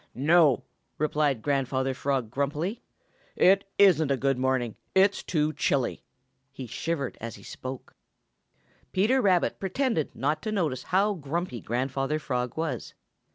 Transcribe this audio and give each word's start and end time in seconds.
"No," 0.15 0.63
replied 0.97 1.43
Grandfather 1.43 1.93
Frog 1.93 2.31
grumpily, 2.31 2.81
"it 3.35 3.69
isn't 3.77 4.09
a 4.09 4.17
good 4.17 4.39
morning; 4.39 4.75
it's 4.95 5.21
too 5.21 5.53
chilly." 5.53 6.01
He 6.51 6.65
shivered 6.65 7.19
as 7.21 7.35
he 7.35 7.43
spoke. 7.43 7.95
Peter 8.93 9.21
Rabbit 9.21 9.59
pretended 9.59 10.15
not 10.15 10.41
to 10.41 10.51
notice 10.51 10.85
how 10.89 11.13
grumpy 11.13 11.61
Grandfather 11.61 12.17
Frog 12.17 12.57
was. 12.57 12.95